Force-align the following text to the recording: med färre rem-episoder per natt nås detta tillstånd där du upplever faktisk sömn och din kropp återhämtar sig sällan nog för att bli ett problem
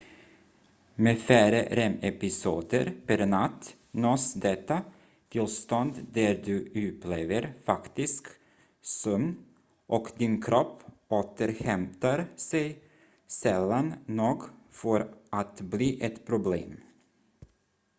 med 0.95 1.17
färre 1.25 1.59
rem-episoder 1.75 2.93
per 3.09 3.21
natt 3.33 3.69
nås 3.91 4.33
detta 4.45 4.77
tillstånd 5.35 6.01
där 6.11 6.41
du 6.45 6.57
upplever 6.89 7.53
faktisk 7.65 8.27
sömn 8.81 9.37
och 9.85 10.11
din 10.17 10.41
kropp 10.41 10.83
återhämtar 11.07 12.25
sig 12.35 12.83
sällan 13.27 13.93
nog 14.05 14.43
för 14.71 15.13
att 15.29 15.61
bli 15.61 16.01
ett 16.03 16.25
problem 16.25 16.75